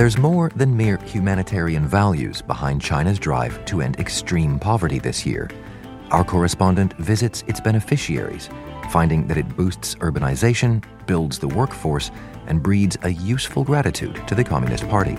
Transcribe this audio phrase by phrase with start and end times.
[0.00, 5.50] There's more than mere humanitarian values behind China's drive to end extreme poverty this year.
[6.10, 8.48] Our correspondent visits its beneficiaries,
[8.90, 12.10] finding that it boosts urbanization, builds the workforce,
[12.46, 15.18] and breeds a useful gratitude to the Communist Party.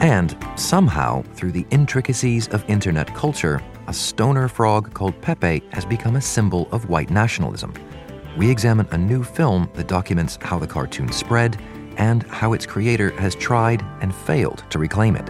[0.00, 6.14] And somehow, through the intricacies of internet culture, a stoner frog called Pepe has become
[6.14, 7.74] a symbol of white nationalism.
[8.36, 11.60] We examine a new film that documents how the cartoon spread
[11.98, 15.26] and how its creator has tried and failed to reclaim it.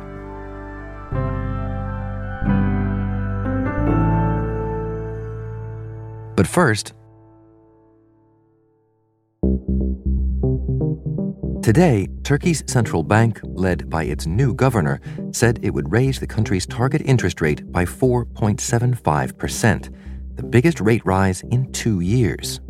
[6.37, 6.93] But first,
[11.69, 16.65] Today, Turkey's central bank, led by its new governor, said it would raise the country's
[16.65, 19.95] target interest rate by 4.75%,
[20.37, 22.63] the biggest rate rise in two years.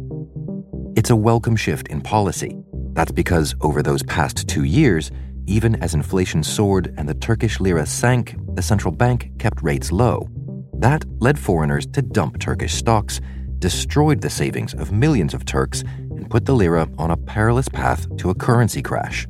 [0.97, 2.59] It's a welcome shift in policy.
[2.99, 5.13] That's because over those past two years,
[5.47, 10.29] even as inflation soared and the Turkish lira sank, the central bank kept rates low.
[10.73, 13.21] That led foreigners to dump Turkish stocks,
[13.61, 18.05] destroyed the savings of millions of Turks, and put the lira on a perilous path
[18.17, 19.29] to a currency crash.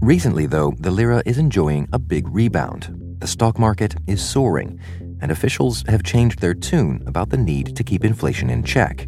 [0.00, 2.88] Recently, though, the lira is enjoying a big rebound.
[3.18, 4.80] The stock market is soaring,
[5.20, 9.06] and officials have changed their tune about the need to keep inflation in check.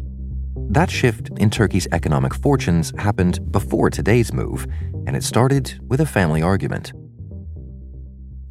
[0.55, 4.67] That shift in Turkey's economic fortunes happened before today's move,
[5.07, 6.93] and it started with a family argument.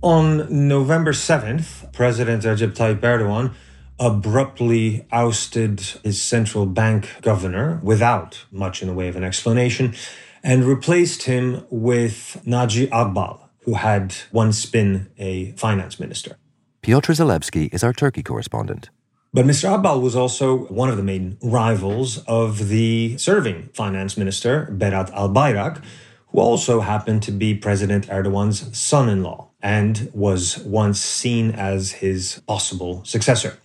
[0.03, 3.53] On November 7th, President Recep Tayyip Erdogan
[3.99, 9.95] abruptly ousted his central bank governor without much in the way of an explanation
[10.43, 16.39] and replaced him with Naci Agbal, who had once been a finance minister.
[16.81, 18.89] Piotr Zalewski is our Turkey correspondent.
[19.33, 19.69] But Mr.
[19.71, 25.81] Agbal was also one of the main rivals of the serving finance minister, Berat Albayrak,
[26.29, 31.93] who also happened to be President Erdogan's son in law and was once seen as
[31.93, 33.59] his possible successor.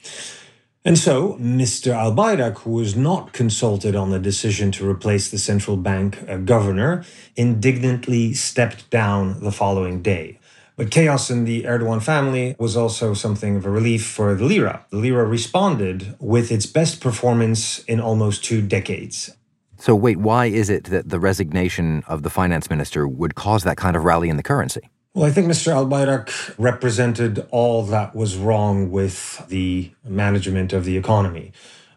[0.84, 1.94] And so, Mr.
[1.96, 7.04] Albayrak, who was not consulted on the decision to replace the central bank uh, governor,
[7.36, 10.38] indignantly stepped down the following day.
[10.78, 14.86] But chaos in the Erdogan family was also something of a relief for the lira.
[14.90, 19.32] The lira responded with its best performance in almost two decades.
[19.78, 23.78] So, wait, why is it that the resignation of the finance minister would cause that
[23.78, 24.90] kind of rally in the currency?
[25.14, 25.72] Well, I think Mr.
[25.72, 31.54] Albayrak represented all that was wrong with the management of the economy.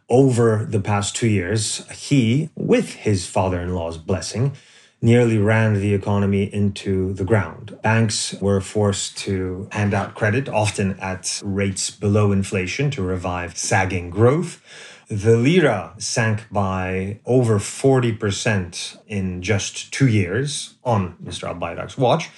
[0.08, 4.52] Over the past two years, he, with his father in law's blessing,
[5.00, 7.78] nearly ran the economy into the ground.
[7.82, 14.10] Banks were forced to hand out credit, often at rates below inflation, to revive sagging
[14.10, 14.60] growth.
[15.08, 21.48] The lira sank by over 40% in just two years on Mr.
[21.48, 22.28] Albayrak's watch,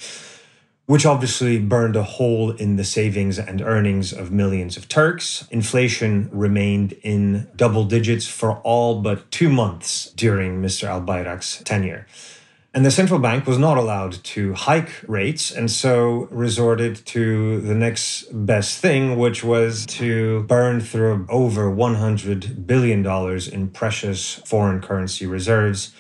[0.87, 5.49] which obviously burned a hole in the savings and earnings of millions of Turks.
[5.51, 10.87] Inflation remained in double digits for all but two months during Mr.
[10.87, 12.07] Albayrak's tenure.
[12.73, 17.75] And the central bank was not allowed to hike rates and so resorted to the
[17.75, 23.05] next best thing, which was to burn through over $100 billion
[23.53, 25.93] in precious foreign currency reserves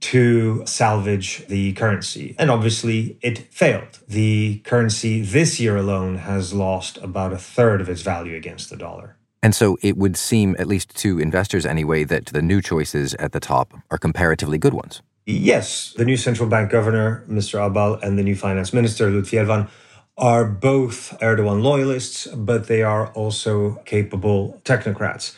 [0.00, 2.34] to salvage the currency.
[2.38, 3.98] And obviously, it failed.
[4.08, 8.76] The currency this year alone has lost about a third of its value against the
[8.76, 9.18] dollar.
[9.42, 13.32] And so it would seem, at least to investors anyway, that the new choices at
[13.32, 15.02] the top are comparatively good ones.
[15.28, 17.58] Yes, the new central bank governor, Mr.
[17.58, 19.68] Agbal, and the new finance minister, Lutfi Elvan,
[20.16, 25.34] are both Erdogan loyalists, but they are also capable technocrats.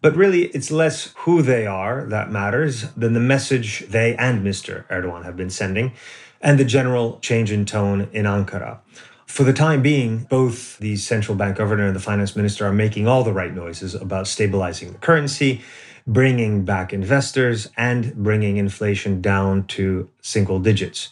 [0.00, 4.88] But really, it's less who they are that matters than the message they and Mr.
[4.88, 5.92] Erdogan have been sending.
[6.40, 8.78] and the general change in tone in Ankara.
[9.26, 13.08] For the time being, both the central bank governor and the finance minister are making
[13.08, 15.62] all the right noises about stabilizing the currency,
[16.06, 21.10] bringing back investors, and bringing inflation down to single digits.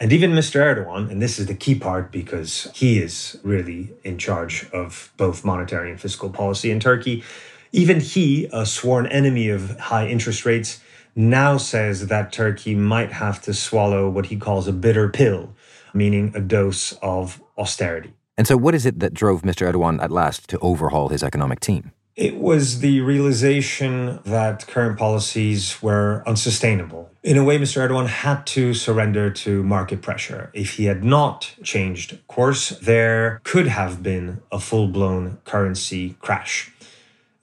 [0.00, 0.60] And even Mr.
[0.60, 5.44] Erdogan, and this is the key part because he is really in charge of both
[5.44, 7.24] monetary and fiscal policy in Turkey,
[7.72, 10.80] even he, a sworn enemy of high interest rates,
[11.16, 15.52] now says that Turkey might have to swallow what he calls a bitter pill,
[15.92, 18.12] meaning a dose of austerity.
[18.36, 19.70] And so, what is it that drove Mr.
[19.70, 21.90] Erdogan at last to overhaul his economic team?
[22.18, 27.08] It was the realization that current policies were unsustainable.
[27.22, 27.80] In a way, Mr.
[27.80, 30.50] Erdogan had to surrender to market pressure.
[30.52, 36.72] If he had not changed course, there could have been a full blown currency crash.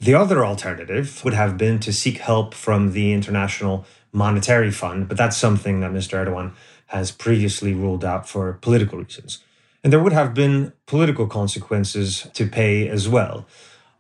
[0.02, 5.16] The other alternative would have been to seek help from the International Monetary Fund, but
[5.16, 6.22] that's something that Mr.
[6.22, 6.52] Erdogan
[6.88, 9.42] has previously ruled out for political reasons.
[9.86, 13.46] And there would have been political consequences to pay as well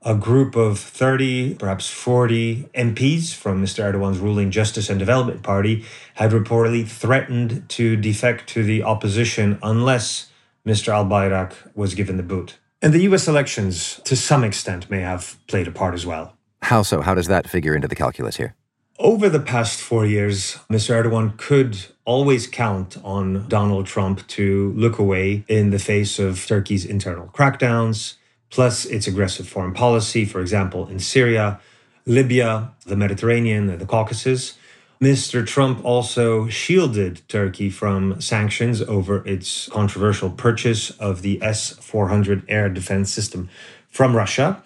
[0.05, 3.83] a group of 30, perhaps 40 MPs from Mr.
[3.83, 10.29] Erdogan's ruling Justice and Development Party had reportedly threatened to defect to the opposition unless
[10.65, 10.93] Mr.
[10.93, 12.59] Albayrak was given the boot.
[12.83, 16.37] And the US elections, to some extent, may have played a part as well.
[16.61, 17.01] How so?
[17.01, 18.55] How does that figure into the calculus here?
[18.99, 21.03] Over the past four years, Mr.
[21.03, 26.85] Erdogan could always count on Donald Trump to look away in the face of Turkey's
[26.85, 28.15] internal crackdowns,
[28.49, 31.59] plus its aggressive foreign policy, for example, in Syria,
[32.05, 34.57] Libya, the Mediterranean, and the Caucasus.
[35.01, 35.45] Mr.
[35.45, 42.69] Trump also shielded Turkey from sanctions over its controversial purchase of the S 400 air
[42.69, 43.49] defense system
[43.89, 44.63] from Russia.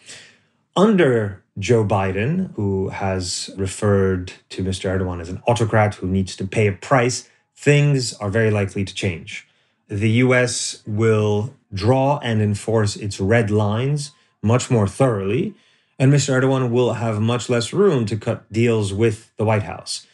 [0.76, 4.90] Under Joe Biden, who has referred to Mr.
[4.90, 8.94] Erdogan as an autocrat who needs to pay a price, things are very likely to
[8.94, 9.48] change.
[9.88, 14.12] The US will draw and enforce its red lines
[14.42, 15.54] much more thoroughly,
[15.98, 16.39] and Mr.
[16.39, 20.07] Erdogan will have much less room to cut deals with the White House.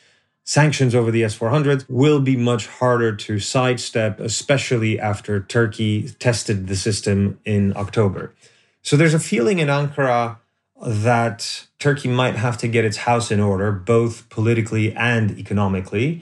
[0.44, 6.68] Sanctions over the S 400 will be much harder to sidestep, especially after Turkey tested
[6.68, 8.34] the system in October.
[8.84, 10.38] So there's a feeling in Ankara
[10.86, 16.22] that Turkey might have to get its house in order, both politically and economically,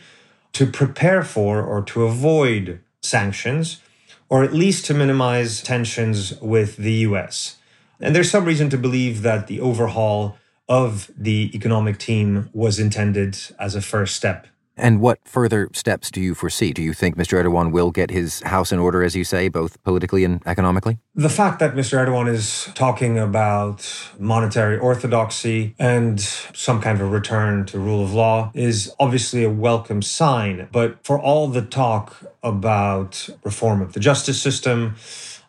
[0.54, 3.82] to prepare for or to avoid sanctions
[4.30, 7.58] or at least to minimize tensions with the US.
[8.00, 10.38] And there's some reason to believe that the overhaul
[10.68, 16.20] of the economic team was intended as a first step and what further steps do
[16.20, 16.74] you foresee?
[16.74, 17.42] Do you think Mr.
[17.42, 20.98] Erdogan will get his house in order, as you say, both politically and economically?
[21.16, 22.04] The fact that Mr.
[22.04, 23.88] Erdogan is talking about
[24.18, 29.50] monetary orthodoxy and some kind of a return to rule of law is obviously a
[29.50, 30.68] welcome sign.
[30.72, 34.96] But for all the talk about reform of the justice system,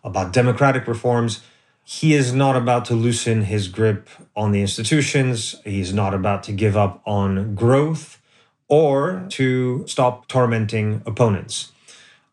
[0.03, 1.41] about democratic reforms,
[1.82, 5.55] he is not about to loosen his grip on the institutions.
[5.65, 8.20] He's not about to give up on growth
[8.69, 11.72] or to stop tormenting opponents.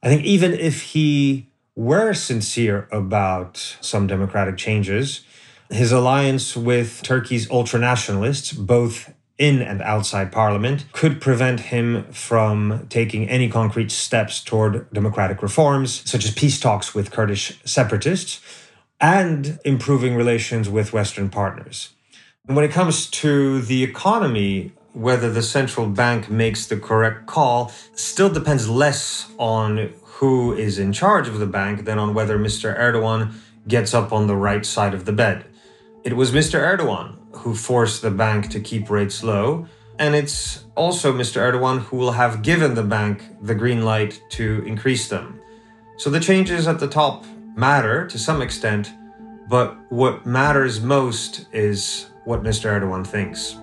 [0.04, 5.22] I think even if he were sincere about some democratic changes,
[5.70, 13.28] his alliance with Turkey's ultranationalists, both in and outside parliament, could prevent him from taking
[13.30, 18.42] any concrete steps toward democratic reforms, such as peace talks with Kurdish separatists
[19.00, 21.90] and improving relations with Western partners.
[22.48, 27.72] And when it comes to the economy, whether the central bank makes the correct call
[27.94, 32.78] still depends less on who is in charge of the bank than on whether Mr.
[32.78, 33.34] Erdogan
[33.68, 35.46] gets up on the right side of the bed.
[36.04, 36.60] It was Mr.
[36.60, 39.68] Erdogan who forced the bank to keep rates low,
[39.98, 41.42] and it's also Mr.
[41.42, 45.40] Erdogan who will have given the bank the green light to increase them.
[45.98, 48.92] So the changes at the top matter to some extent,
[49.48, 52.70] but what matters most is what Mr.
[52.70, 53.58] Erdogan thinks.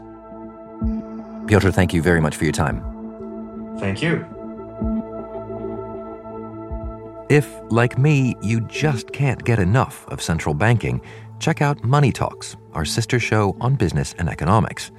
[1.49, 2.85] Piotr, thank you very much for your time.
[3.81, 4.25] Thank you.
[7.31, 11.00] If, like me, you just can't get enough of central banking,
[11.40, 14.90] check out Money Talks, our sister show on business and economics.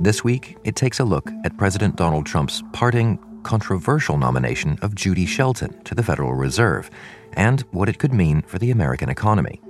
[0.00, 5.26] This week, it takes a look at President Donald Trump's parting, controversial nomination of Judy
[5.26, 6.90] Shelton to the Federal Reserve
[7.34, 9.60] and what it could mean for the American economy.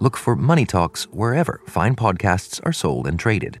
[0.00, 3.60] Look for Money Talks wherever fine podcasts are sold and traded.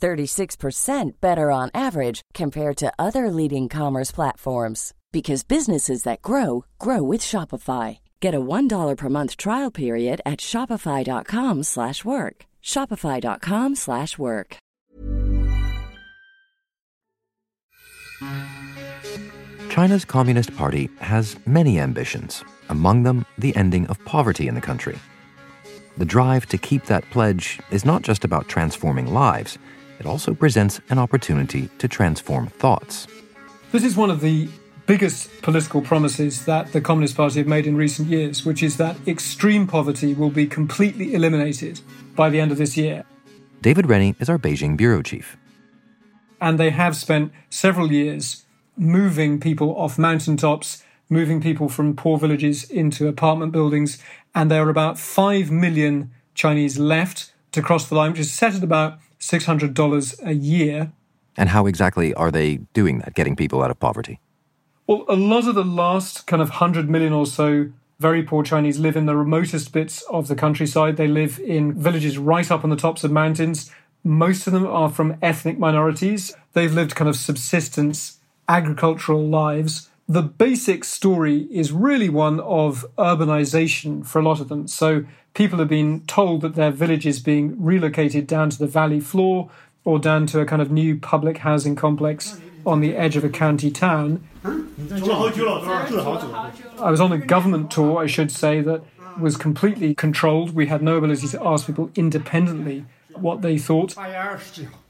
[0.00, 7.02] 36% better on average compared to other leading commerce platforms because businesses that grow grow
[7.02, 7.98] with Shopify.
[8.20, 12.46] Get a $1 per month trial period at shopify.com/work.
[12.62, 14.56] shopify.com/work.
[19.68, 24.98] China's Communist Party has many ambitions, among them the ending of poverty in the country.
[25.98, 29.58] The drive to keep that pledge is not just about transforming lives,
[29.98, 33.06] it also presents an opportunity to transform thoughts.
[33.72, 34.48] This is one of the
[34.86, 38.96] biggest political promises that the Communist Party have made in recent years, which is that
[39.06, 41.80] extreme poverty will be completely eliminated
[42.14, 43.04] by the end of this year.
[43.62, 45.36] David Rennie is our Beijing bureau chief.
[46.40, 48.44] And they have spent several years
[48.76, 53.98] moving people off mountaintops, moving people from poor villages into apartment buildings.
[54.34, 58.54] And there are about 5 million Chinese left to cross the line, which is set
[58.54, 60.92] at about $600 a year.
[61.36, 64.20] And how exactly are they doing that, getting people out of poverty?
[64.86, 68.78] Well, a lot of the last kind of 100 million or so very poor Chinese
[68.78, 70.96] live in the remotest bits of the countryside.
[70.96, 73.70] They live in villages right up on the tops of mountains.
[74.04, 76.34] Most of them are from ethnic minorities.
[76.52, 78.18] They've lived kind of subsistence,
[78.48, 79.90] agricultural lives.
[80.08, 84.68] The basic story is really one of urbanization for a lot of them.
[84.68, 89.00] So people have been told that their village is being relocated down to the valley
[89.00, 89.50] floor
[89.84, 93.28] or down to a kind of new public housing complex on the edge of a
[93.28, 94.26] county town.
[96.78, 98.82] I was on a government tour, I should say, that
[99.18, 100.54] was completely controlled.
[100.54, 102.84] We had no ability to ask people independently
[103.14, 103.96] what they thought.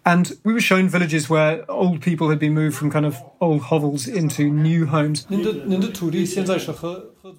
[0.06, 3.62] And we were shown villages where old people had been moved from kind of old
[3.62, 5.26] hovels into new homes.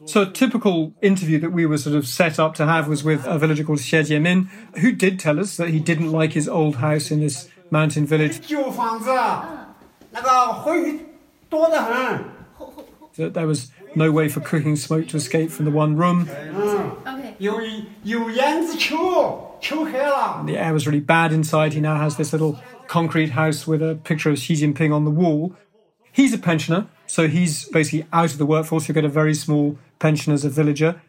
[0.06, 3.26] So a typical interview that we were sort of set up to have was with
[3.26, 6.76] a villager called Xie Jiemin, who did tell us that he didn't like his old
[6.76, 8.46] house in this mountain village.
[13.16, 16.30] That there was no way for cooking smoke to escape from the one room.
[16.30, 16.52] Okay.
[20.40, 21.74] And the air was really bad inside.
[21.74, 25.12] He now has this little concrete house with a picture of Xi Jinping on the
[25.12, 25.56] wall.
[26.12, 28.88] He's a pensioner, so he's basically out of the workforce.
[28.88, 31.02] You get a very small pension as a villager.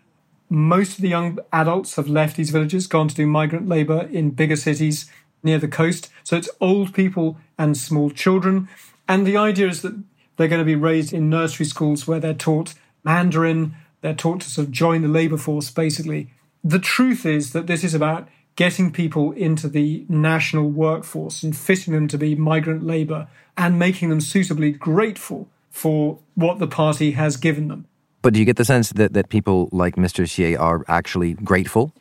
[0.50, 4.30] Most of the young adults have left these villages, gone to do migrant labor in
[4.30, 5.10] bigger cities
[5.42, 6.10] near the coast.
[6.24, 8.68] So it's old people and small children.
[9.06, 10.02] And the idea is that
[10.38, 14.50] they're going to be raised in nursery schools where they're taught Mandarin, they're taught to
[14.50, 16.30] sort of join the labor force, basically.
[16.64, 21.92] The truth is that this is about getting people into the national workforce and fitting
[21.92, 27.36] them to be migrant labor and making them suitably grateful for what the party has
[27.36, 27.86] given them.
[28.22, 30.24] But do you get the sense that, that people like Mr.
[30.24, 31.92] Xie are actually grateful?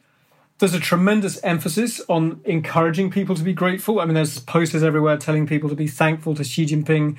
[0.59, 3.99] There's a tremendous emphasis on encouraging people to be grateful.
[3.99, 7.17] I mean, there's posters everywhere telling people to be thankful to Xi Jinping.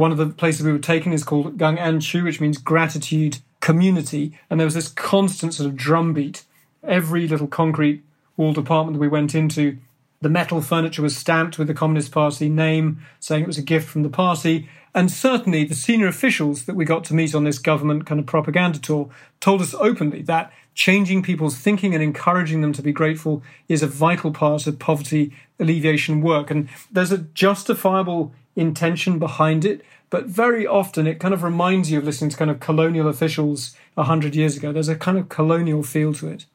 [0.00, 3.40] One of the places we were taken is called Gang An Chu, which means gratitude
[3.60, 4.32] community.
[4.48, 6.44] And there was this constant sort of drumbeat.
[6.82, 8.02] Every little concrete
[8.34, 9.76] walled apartment that we went into,
[10.22, 13.90] the metal furniture was stamped with the Communist Party name, saying it was a gift
[13.90, 14.70] from the party.
[14.94, 18.24] And certainly the senior officials that we got to meet on this government kind of
[18.24, 23.42] propaganda tour told us openly that changing people's thinking and encouraging them to be grateful
[23.68, 26.50] is a vital part of poverty alleviation work.
[26.50, 31.98] And there's a justifiable intention behind it, but very often it kind of reminds you
[31.98, 34.72] of listening to kind of colonial officials a hundred years ago.
[34.72, 36.46] There's a kind of colonial feel to it.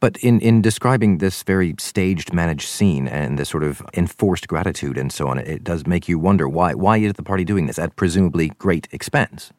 [0.00, 4.96] But in, in describing this very staged, managed scene and this sort of enforced gratitude
[4.96, 7.78] and so on, it does make you wonder why why is the party doing this
[7.78, 9.52] at presumably great expense?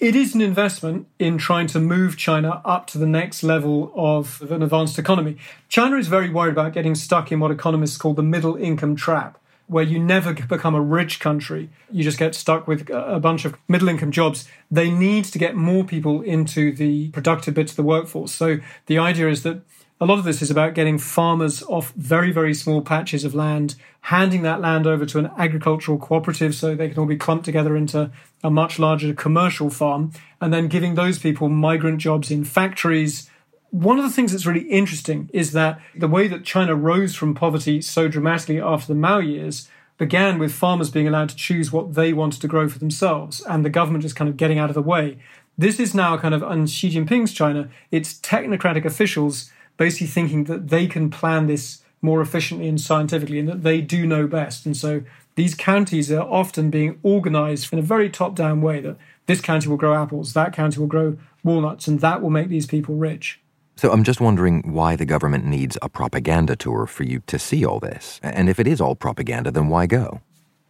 [0.00, 4.42] It is an investment in trying to move China up to the next level of
[4.50, 5.36] an advanced economy.
[5.68, 9.38] China is very worried about getting stuck in what economists call the middle income trap,
[9.66, 11.70] where you never become a rich country.
[11.90, 14.46] You just get stuck with a bunch of middle income jobs.
[14.70, 18.32] They need to get more people into the productive bits of the workforce.
[18.32, 19.62] So the idea is that
[20.00, 23.76] a lot of this is about getting farmers off very, very small patches of land,
[24.02, 27.76] handing that land over to an agricultural cooperative so they can all be clumped together
[27.76, 28.10] into
[28.42, 33.30] a much larger commercial farm, and then giving those people migrant jobs in factories.
[33.74, 37.34] One of the things that's really interesting is that the way that China rose from
[37.34, 41.94] poverty so dramatically after the Mao years began with farmers being allowed to choose what
[41.94, 44.74] they wanted to grow for themselves, and the government just kind of getting out of
[44.74, 45.18] the way.
[45.58, 47.68] This is now kind of on Xi Jinping's China.
[47.90, 53.48] It's technocratic officials basically thinking that they can plan this more efficiently and scientifically and
[53.48, 54.66] that they do know best.
[54.66, 55.02] And so
[55.34, 59.66] these counties are often being organized in a very top down way that this county
[59.66, 63.40] will grow apples, that county will grow walnuts, and that will make these people rich.
[63.76, 67.64] So I'm just wondering why the government needs a propaganda tour for you to see
[67.64, 68.20] all this.
[68.22, 70.20] And if it is all propaganda, then why go?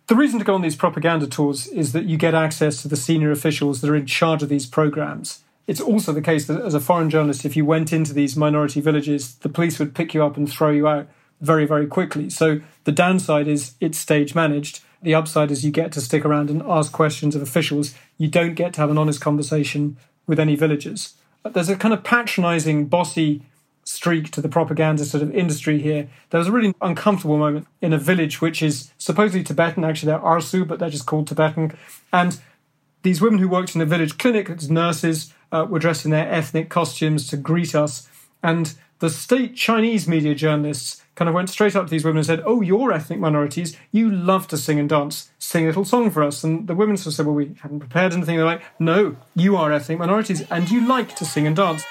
[0.07, 2.97] The reason to go on these propaganda tours is that you get access to the
[2.97, 5.43] senior officials that are in charge of these programs.
[5.67, 8.81] It's also the case that as a foreign journalist, if you went into these minority
[8.83, 11.09] villages, the police would pick you up and throw you out
[11.41, 12.29] very, very quickly.
[12.29, 14.81] So the downside is it's stage managed.
[15.03, 17.95] The upside is you get to stick around and ask questions of officials.
[18.19, 19.97] You don't get to have an honest conversation
[20.27, 21.15] with any villagers.
[21.53, 23.43] There's a kind of patronizing, bossy
[23.85, 26.09] streak to the propaganda sort of industry here.
[26.31, 29.85] There was a really uncomfortable moment in a village which is supposedly Tibetan.
[29.85, 31.77] Actually, they're Arsu, but they're just called Tibetan.
[32.13, 32.41] And
[33.03, 36.31] these women who worked in the village clinic as nurses uh, were dressed in their
[36.31, 38.09] ethnic costumes to greet us.
[38.43, 42.27] And the state Chinese media journalists kind of went straight up to these women and
[42.27, 43.77] said, Oh, you're ethnic minorities.
[43.93, 45.31] You love to sing and dance.
[45.39, 46.43] Sing a little song for us.
[46.43, 48.37] And the women sort of said, Well, we hadn't prepared anything.
[48.37, 51.85] They're like, No, you are ethnic minorities and you like to sing and dance.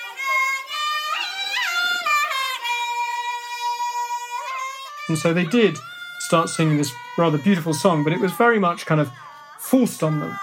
[5.10, 5.77] And so they did
[6.20, 9.12] start singing this rather beautiful song, but it was very much kind of
[9.60, 10.39] forced on them.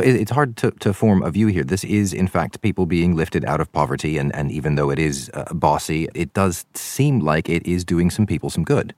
[0.00, 1.62] So it's hard to, to form a view here.
[1.62, 4.16] This is, in fact, people being lifted out of poverty.
[4.16, 8.08] And, and even though it is uh, bossy, it does seem like it is doing
[8.08, 8.94] some people some good.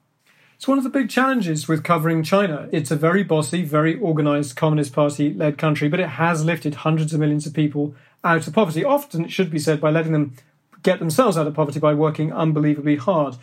[0.54, 2.68] It's one of the big challenges with covering China.
[2.70, 7.12] It's a very bossy, very organized Communist Party led country, but it has lifted hundreds
[7.12, 8.84] of millions of people out of poverty.
[8.84, 10.34] Often, it should be said, by letting them
[10.84, 13.34] get themselves out of poverty by working unbelievably hard.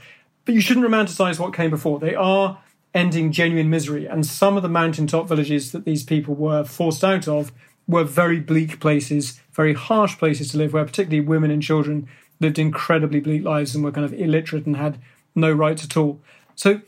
[0.45, 1.99] But you shouldn't romanticize what came before.
[1.99, 2.61] They are
[2.93, 4.05] ending genuine misery.
[4.05, 7.51] And some of the mountaintop villages that these people were forced out of
[7.87, 12.07] were very bleak places, very harsh places to live, where particularly women and children
[12.39, 14.99] lived incredibly bleak lives and were kind of illiterate and had
[15.35, 16.21] no rights at all.
[16.55, 16.81] So,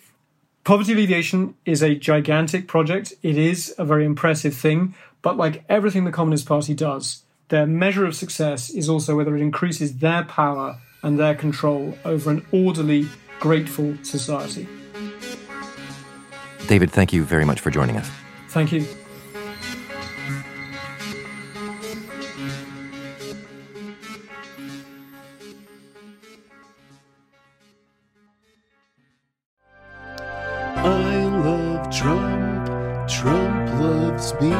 [0.63, 3.13] poverty alleviation is a gigantic project.
[3.23, 4.95] It is a very impressive thing.
[5.21, 9.41] But like everything the Communist Party does, their measure of success is also whether it
[9.41, 13.07] increases their power and their control over an orderly,
[13.39, 14.67] grateful society.
[16.71, 18.09] David, thank you very much for joining us.
[18.47, 18.87] Thank you.
[30.77, 32.65] I love Trump,
[33.09, 34.55] Trump loves me.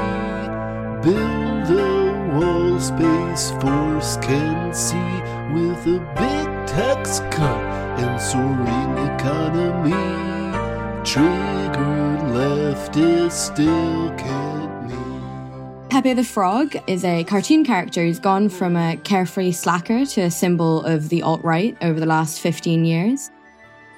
[1.02, 4.98] Build a wall Space Force can see
[5.54, 7.64] with a big tax cut
[8.02, 10.41] and soaring economy.
[11.12, 15.90] Trigger leftist still can't me.
[15.90, 20.32] Pepe the Frog is a cartoon character who's gone from a carefree slacker to a
[20.32, 23.30] symbol of the alt right over the last 15 years.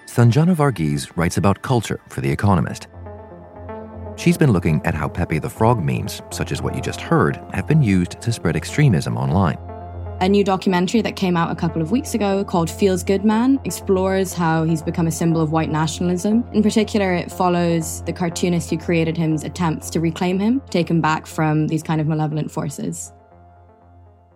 [0.08, 2.88] Sanjana Varghese writes about culture for The Economist.
[4.15, 7.39] She's been looking at how Pepe the Frog memes, such as what you just heard,
[7.54, 9.60] have been used to spread extremism online.
[10.21, 13.60] A new documentary that came out a couple of weeks ago called Feels Good Man
[13.65, 16.45] explores how he's become a symbol of white nationalism.
[16.54, 21.02] In particular, it follows the cartoonist who created him's attempts to reclaim him, take him
[21.02, 23.12] back from these kind of malevolent forces.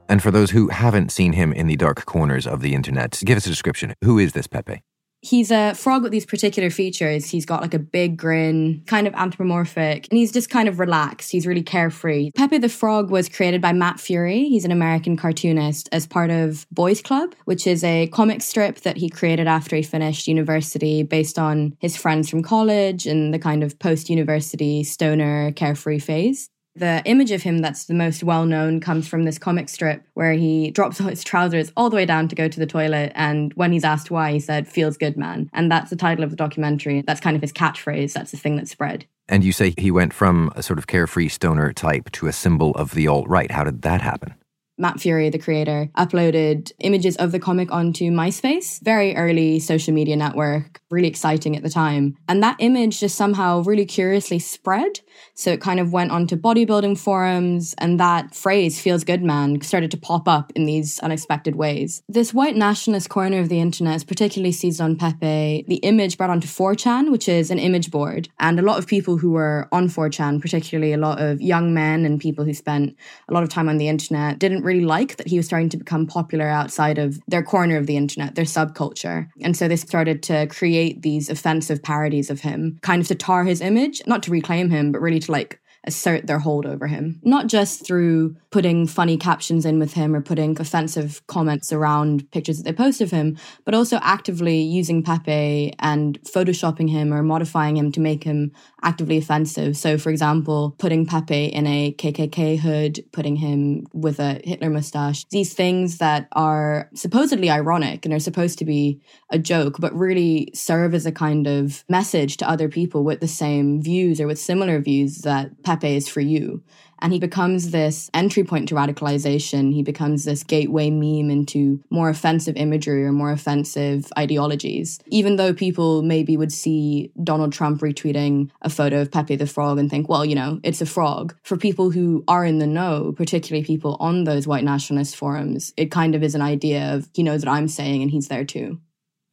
[0.10, 3.38] And for those who haven't seen him in the dark corners of the internet, give
[3.38, 3.94] us a description.
[4.04, 4.82] Who is this Pepe?
[5.22, 7.30] He's a frog with these particular features.
[7.30, 11.32] He's got like a big grin, kind of anthropomorphic, and he's just kind of relaxed.
[11.32, 12.32] He's really carefree.
[12.32, 14.48] Pepe the Frog was created by Matt Furie.
[14.48, 18.98] He's an American cartoonist as part of Boys Club, which is a comic strip that
[18.98, 23.64] he created after he finished university based on his friends from college and the kind
[23.64, 26.50] of post university stoner carefree phase.
[26.78, 30.34] The image of him that's the most well known comes from this comic strip where
[30.34, 33.12] he drops his trousers all the way down to go to the toilet.
[33.16, 35.50] And when he's asked why, he said, Feels good, man.
[35.54, 37.02] And that's the title of the documentary.
[37.02, 38.14] That's kind of his catchphrase.
[38.14, 39.08] That's the thing that spread.
[39.28, 42.72] And you say he went from a sort of carefree stoner type to a symbol
[42.76, 43.50] of the alt right.
[43.50, 44.36] How did that happen?
[44.78, 50.16] Matt Furie, the creator, uploaded images of the comic onto MySpace, very early social media
[50.16, 52.16] network, really exciting at the time.
[52.28, 55.02] And that image just somehow really curiously spread.
[55.34, 59.92] So it kind of went onto bodybuilding forums, and that phrase, feels good man, started
[59.92, 62.04] to pop up in these unexpected ways.
[62.08, 65.66] This white nationalist corner of the internet is particularly seized on Pepe.
[65.68, 68.30] The image brought onto 4chan, which is an image board.
[68.40, 72.06] And a lot of people who were on 4chan, particularly a lot of young men
[72.06, 72.96] and people who spent
[73.28, 75.78] a lot of time on the internet, didn't really like that he was starting to
[75.78, 79.28] become popular outside of their corner of the internet, their subculture.
[79.42, 83.44] And so they started to create these offensive parodies of him, kind of to tar
[83.44, 87.20] his image, not to reclaim him, but really to like assert their hold over him.
[87.24, 92.58] Not just through putting funny captions in with him or putting offensive comments around pictures
[92.58, 97.78] that they post of him, but also actively using Pepe and photoshopping him or modifying
[97.78, 98.52] him to make him
[98.84, 99.76] actively offensive.
[99.76, 105.26] So, for example, putting Pepe in a KKK hood, putting him with a Hitler mustache,
[105.26, 110.52] these things that are supposedly ironic and are supposed to be a joke, but really
[110.54, 114.40] serve as a kind of message to other people with the same views or with
[114.40, 116.64] similar views that Pepe is for you.
[117.00, 119.74] And he becomes this entry point to radicalization.
[119.74, 125.00] He becomes this gateway meme into more offensive imagery or more offensive ideologies.
[125.08, 129.78] Even though people maybe would see Donald Trump retweeting a photo of Pepe the Frog
[129.78, 131.36] and think, well, you know, it's a frog.
[131.44, 135.92] For people who are in the know, particularly people on those white nationalist forums, it
[135.92, 138.80] kind of is an idea of he knows what I'm saying and he's there too.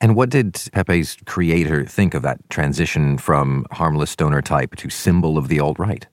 [0.00, 5.38] And what did Pepe's creator think of that transition from harmless stoner type to symbol
[5.38, 6.07] of the alt right?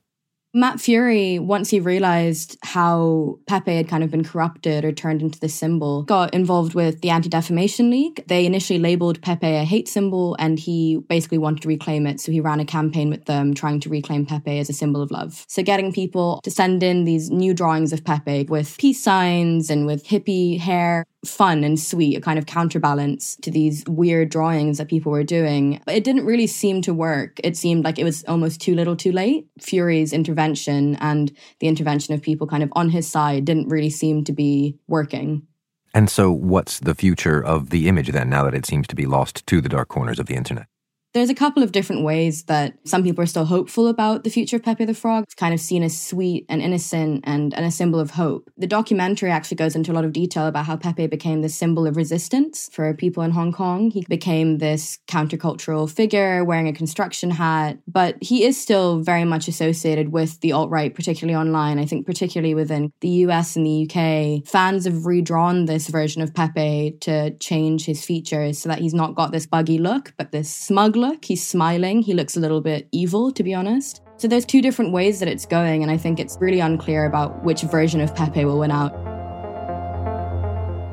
[0.53, 5.39] Matt Furie, once he realized how Pepe had kind of been corrupted or turned into
[5.39, 8.25] this symbol, got involved with the Anti Defamation League.
[8.27, 12.19] They initially labeled Pepe a hate symbol and he basically wanted to reclaim it.
[12.19, 15.09] So he ran a campaign with them trying to reclaim Pepe as a symbol of
[15.09, 15.45] love.
[15.47, 19.85] So getting people to send in these new drawings of Pepe with peace signs and
[19.85, 24.87] with hippie hair fun and sweet, a kind of counterbalance to these weird drawings that
[24.87, 25.81] people were doing.
[25.85, 27.39] But it didn't really seem to work.
[27.43, 29.47] It seemed like it was almost too little too late.
[29.59, 34.23] Furie's intervention and the intervention of people kind of on his side didn't really seem
[34.23, 35.47] to be working.
[35.93, 39.05] And so, what's the future of the image then, now that it seems to be
[39.05, 40.67] lost to the dark corners of the internet?
[41.13, 44.55] There's a couple of different ways that some people are still hopeful about the future
[44.55, 45.23] of Pepe the Frog.
[45.23, 48.49] It's kind of seen as sweet and innocent and, and a symbol of hope.
[48.57, 51.85] The documentary actually goes into a lot of detail about how Pepe became this symbol
[51.85, 53.91] of resistance for people in Hong Kong.
[53.91, 59.49] He became this countercultural figure wearing a construction hat, but he is still very much
[59.49, 61.77] associated with the alt right, particularly online.
[61.77, 66.33] I think, particularly within the US and the UK, fans have redrawn this version of
[66.33, 70.49] Pepe to change his features so that he's not got this buggy look, but this
[70.49, 71.25] smug look.
[71.25, 72.01] He's smiling.
[72.01, 74.01] He looks a little bit evil, to be honest.
[74.17, 77.43] So there's two different ways that it's going, and I think it's really unclear about
[77.43, 78.93] which version of Pepe will win out.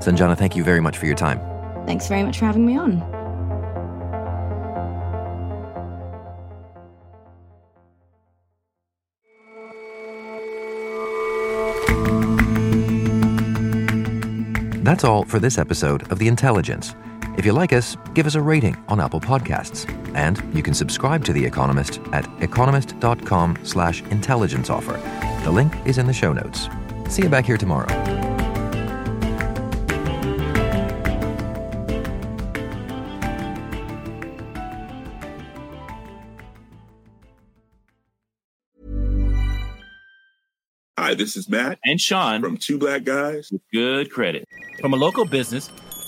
[0.00, 1.38] Sanjana, thank you very much for your time.
[1.86, 2.98] Thanks very much for having me on.
[14.84, 16.94] That's all for this episode of The Intelligence.
[17.38, 19.88] If you like us, give us a rating on Apple Podcasts.
[20.16, 25.00] And you can subscribe to The Economist at economist.com slash intelligence offer.
[25.44, 26.68] The link is in the show notes.
[27.08, 27.86] See you back here tomorrow.
[40.98, 44.44] Hi, this is Matt and Sean from Two Black Guys with Good Credit.
[44.80, 45.70] From a local business